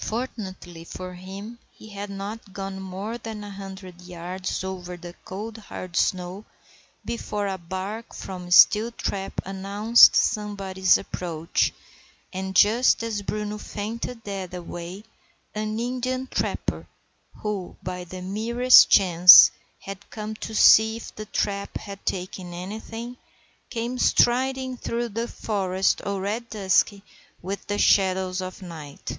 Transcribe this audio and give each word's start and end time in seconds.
Fortunately 0.00 0.84
for 0.84 1.12
him 1.12 1.58
he 1.70 1.90
had 1.90 2.08
not 2.08 2.54
gone 2.54 2.80
more 2.80 3.18
than 3.18 3.44
a 3.44 3.50
hundred 3.50 4.00
yards 4.00 4.64
over 4.64 4.96
the 4.96 5.12
cold 5.26 5.58
hard 5.58 5.96
snow 5.96 6.46
before 7.04 7.46
a 7.46 7.58
bark 7.58 8.14
from 8.14 8.50
Steeltrap 8.50 9.34
announced 9.44 10.16
somebody's 10.16 10.96
approach, 10.96 11.74
and, 12.32 12.56
just 12.56 13.02
as 13.02 13.20
Bruno 13.20 13.58
fainted 13.58 14.24
dead 14.24 14.54
away, 14.54 15.04
an 15.54 15.78
Indian 15.78 16.26
trapper, 16.26 16.86
who, 17.42 17.76
by 17.82 18.04
the 18.04 18.22
merest 18.22 18.88
chance, 18.88 19.50
had 19.80 20.08
come 20.08 20.34
to 20.36 20.54
see 20.54 20.96
if 20.96 21.14
the 21.16 21.26
trap 21.26 21.76
had 21.76 22.06
taken 22.06 22.54
anything, 22.54 23.18
came 23.68 23.98
striding 23.98 24.78
through 24.78 25.10
the 25.10 25.28
forest 25.28 26.00
already 26.00 26.46
dusky 26.48 27.02
with 27.42 27.66
the 27.66 27.76
shadows 27.76 28.40
of 28.40 28.62
night. 28.62 29.18